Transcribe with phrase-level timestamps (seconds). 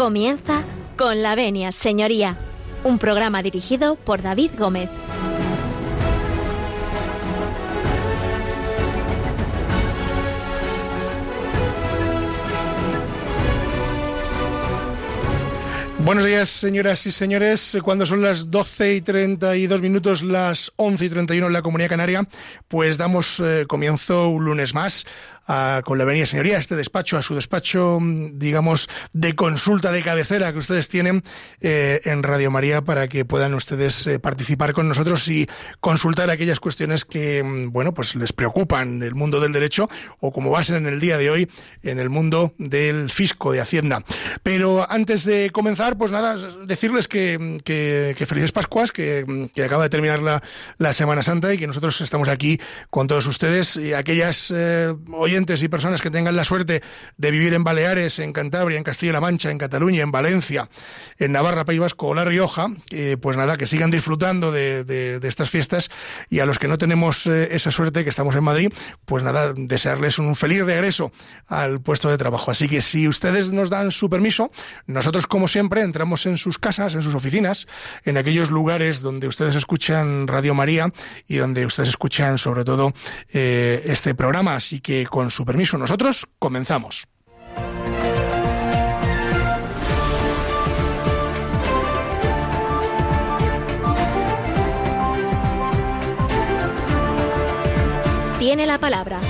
[0.00, 0.62] Comienza
[0.96, 2.34] con la venia, señoría,
[2.84, 4.88] un programa dirigido por David Gómez.
[15.98, 17.76] Buenos días, señoras y señores.
[17.84, 22.26] Cuando son las 12 y 32 minutos, las 11 y 31 en la Comunidad Canaria,
[22.68, 25.04] pues damos eh, comienzo un lunes más
[25.84, 30.52] con la venida señoría, este despacho, a su despacho, mm, digamos, de consulta de cabecera
[30.52, 31.22] que ustedes tienen
[31.60, 35.48] eh, en Radio María para que puedan ustedes eh, participar con nosotros y
[35.80, 39.88] consultar aquellas cuestiones que, mm, bueno, pues les preocupan del mundo del derecho
[40.20, 41.50] o como va a ser en el día de hoy,
[41.82, 44.04] en el mundo del fisco, de Hacienda.
[44.42, 49.90] Pero antes de comenzar, pues nada, decirles que, mm, que, felices Pascuas, que, acaba de
[49.90, 50.42] terminar la,
[50.78, 54.94] la, Semana Santa y que nosotros estamos aquí con todos ustedes y aquellas eh,
[55.30, 56.82] y personas que tengan la suerte
[57.16, 60.68] de vivir en Baleares, en Cantabria, en Castilla-La Mancha, en Cataluña, en Valencia,
[61.18, 62.68] en Navarra, País Vasco o La Rioja,
[63.20, 65.90] pues nada, que sigan disfrutando de, estas fiestas
[66.28, 68.72] y a los que no tenemos eh, esa suerte, que estamos en Madrid,
[69.04, 71.12] pues nada, desearles un feliz regreso
[71.46, 72.50] al puesto de trabajo.
[72.50, 74.50] Así que si ustedes nos dan su permiso,
[74.86, 77.68] nosotros como siempre entramos en sus casas, en sus oficinas,
[78.04, 80.92] en aquellos lugares donde ustedes escuchan Radio María
[81.28, 82.92] y donde ustedes escuchan sobre todo
[83.32, 84.56] eh, este programa.
[84.56, 87.08] Así que con su permiso, nosotros comenzamos.
[98.38, 99.20] Tiene la palabra.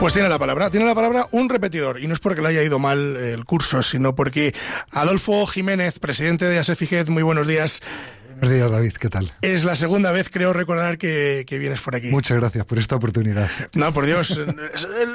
[0.00, 2.62] Pues tiene la palabra, tiene la palabra un repetidor, y no es porque le haya
[2.62, 4.54] ido mal el curso, sino porque
[4.92, 7.82] Adolfo Jiménez, presidente de ASEFIGED, muy buenos días.
[8.28, 9.32] Buenos días, David, ¿qué tal?
[9.40, 12.08] Es la segunda vez, creo recordar, que, vienes por aquí.
[12.08, 13.48] Muchas gracias por esta oportunidad.
[13.74, 14.38] No, por Dios.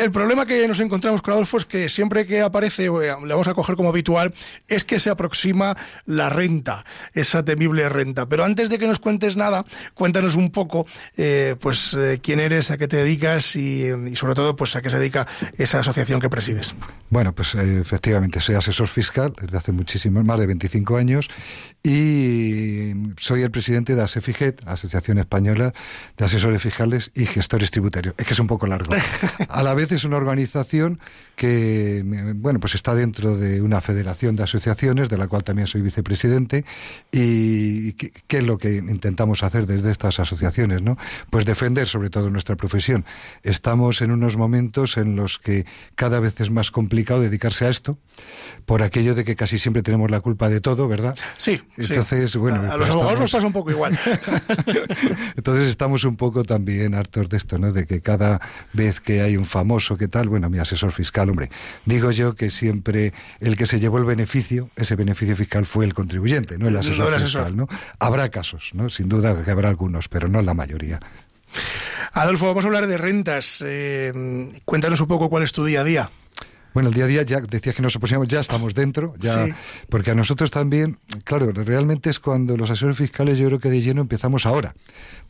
[0.00, 3.54] el, problema que nos encontramos con Adolfo es que siempre que aparece, le vamos a
[3.54, 4.32] coger como habitual,
[4.68, 5.76] es que se aproxima
[6.06, 8.26] la renta, esa temible renta.
[8.26, 12.70] Pero antes de que nos cuentes nada, cuéntanos un poco, eh, pues, eh, quién eres,
[12.70, 15.26] a qué te dedicas y, sobre todo, pues, a qué se dedica
[15.58, 16.74] esa asociación que presides.
[17.10, 21.28] Bueno, pues eh, efectivamente, soy asesor fiscal desde hace muchísimos, más de 25 años,
[21.82, 22.59] y
[23.30, 25.72] soy el presidente de ASEFIGET, Asociación Española
[26.16, 28.16] de Asesores Fiscales y Gestores Tributarios.
[28.18, 28.92] Es que es un poco largo.
[29.48, 30.98] A la vez es una organización
[31.36, 32.02] que,
[32.34, 36.64] bueno, pues está dentro de una federación de asociaciones, de la cual también soy vicepresidente,
[37.12, 40.82] y ¿qué, es lo que intentamos hacer desde estas asociaciones?
[40.82, 40.98] ¿no?
[41.30, 43.04] Pues defender sobre todo nuestra profesión.
[43.44, 47.96] Estamos en unos momentos en los que cada vez es más complicado dedicarse a esto,
[48.66, 51.16] por aquello de que casi siempre tenemos la culpa de todo, ¿verdad?
[51.36, 51.62] Sí.
[51.76, 52.60] Entonces, bueno.
[52.60, 53.98] A, los pues abogados nos pasa un poco igual.
[55.36, 57.72] Entonces estamos un poco también hartos de esto, ¿no?
[57.72, 58.40] De que cada
[58.72, 61.50] vez que hay un famoso que tal, bueno, mi asesor fiscal, hombre,
[61.84, 65.94] digo yo que siempre el que se llevó el beneficio, ese beneficio fiscal fue el
[65.94, 67.68] contribuyente, no el asesor, fiscal, ¿no?
[67.98, 68.90] Habrá casos, ¿no?
[68.90, 71.00] Sin duda que habrá algunos, pero no la mayoría.
[72.12, 73.62] Adolfo, vamos a hablar de rentas.
[73.64, 76.10] Eh, cuéntanos un poco cuál es tu día a día.
[76.72, 79.48] Bueno, el día a día ya decías que nos opusimos, ya estamos dentro, ya
[79.88, 83.80] porque a nosotros también, claro, realmente es cuando los asesores fiscales yo creo que de
[83.80, 84.74] lleno empezamos ahora.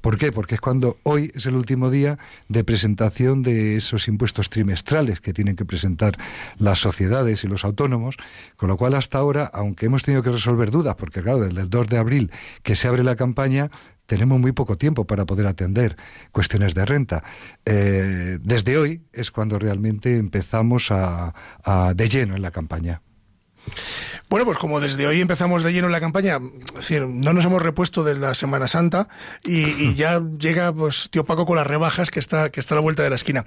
[0.00, 0.32] ¿Por qué?
[0.32, 2.18] Porque es cuando hoy es el último día
[2.48, 6.18] de presentación de esos impuestos trimestrales que tienen que presentar
[6.58, 8.16] las sociedades y los autónomos,
[8.56, 11.70] con lo cual hasta ahora, aunque hemos tenido que resolver dudas, porque claro, desde el
[11.70, 13.70] 2 de abril que se abre la campaña,
[14.10, 15.96] tenemos muy poco tiempo para poder atender
[16.32, 17.22] cuestiones de renta.
[17.64, 21.32] Eh, desde hoy es cuando realmente empezamos a,
[21.94, 23.02] de lleno en la campaña.
[24.30, 26.38] Bueno, pues como desde hoy empezamos de lleno la campaña,
[26.68, 29.08] es decir, no nos hemos repuesto de la Semana Santa
[29.44, 32.82] y, ya llega pues tío Paco con las rebajas que está que está a la
[32.82, 33.44] vuelta de la esquina.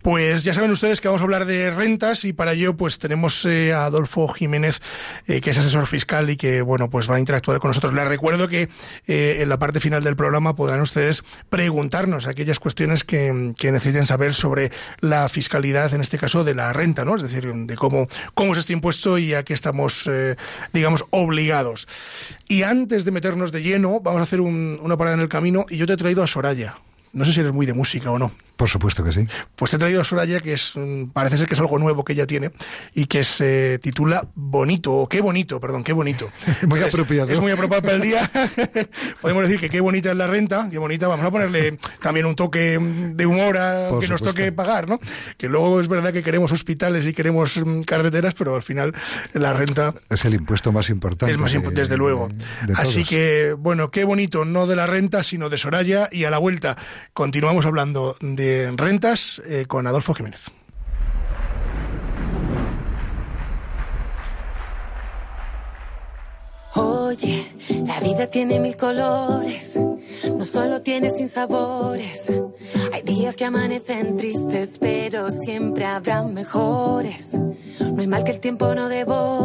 [0.00, 3.44] Pues ya saben ustedes que vamos a hablar de rentas y para ello pues tenemos
[3.46, 4.80] eh, a Adolfo Jiménez
[5.26, 7.92] eh, que es asesor fiscal y que bueno pues va a interactuar con nosotros.
[7.92, 8.68] Les recuerdo que
[9.08, 14.06] eh, en la parte final del programa podrán ustedes preguntarnos aquellas cuestiones que, que necesiten
[14.06, 14.70] saber sobre
[15.00, 17.16] la fiscalidad en este caso de la renta, ¿no?
[17.16, 20.36] Es decir, de cómo cómo es este impuesto y a qué estamos eh,
[20.72, 21.88] digamos, obligados.
[22.48, 25.76] Y antes de meternos de lleno, vamos a hacer una parada en el camino y
[25.76, 26.74] yo te he traído a Soraya.
[27.12, 28.32] No sé si eres muy de música o no.
[28.62, 29.26] Por supuesto que sí.
[29.56, 32.04] Pues te he traído a Soraya, que es, mm, parece ser que es algo nuevo
[32.04, 32.52] que ella tiene
[32.94, 36.30] y que se titula Bonito, o Qué bonito, perdón, Qué bonito.
[36.68, 37.28] muy apropiado.
[37.28, 38.30] Es muy apropiado para el día.
[39.20, 42.36] Podemos decir que qué bonita es la renta, qué bonita, vamos a ponerle también un
[42.36, 45.00] toque de humor a que nos toque pagar, ¿no?
[45.36, 48.94] Que luego es verdad que queremos hospitales y queremos mm, carreteras, pero al final
[49.32, 49.92] la renta...
[50.08, 51.32] Es el impuesto más importante.
[51.32, 52.28] Es más importante, desde luego.
[52.76, 56.38] Así que, bueno, qué bonito, no de la renta, sino de Soraya, y a la
[56.38, 56.76] vuelta
[57.12, 60.50] continuamos hablando de rentas eh, con Adolfo Jiménez.
[66.74, 67.46] Oye,
[67.86, 69.78] la vida tiene mil colores,
[70.38, 72.32] no solo tiene sin sabores.
[72.92, 77.38] Hay días que amanecen tristes, pero siempre habrá mejores.
[77.80, 79.40] No hay mal que el tiempo no debo